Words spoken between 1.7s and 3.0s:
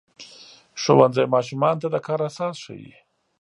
ته د کار اساس ښيي.